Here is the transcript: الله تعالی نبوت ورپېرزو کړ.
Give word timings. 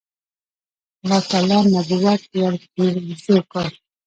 الله 1.03 1.21
تعالی 1.29 1.59
نبوت 1.73 2.21
ورپېرزو 2.39 3.37
کړ. 3.51 3.69